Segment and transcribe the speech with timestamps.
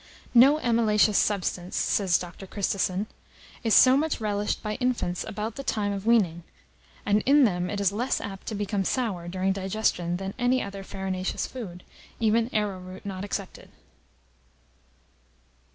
[0.33, 2.47] "No amylaceous substance," says Dr.
[2.47, 3.05] Christison,
[3.63, 6.41] "is so much relished by infants about the time of weaning;
[7.05, 10.83] and in them it is less apt to become sour during digestion than any other
[10.83, 11.83] farinaceous food,
[12.19, 13.69] even arrowroot not excepted."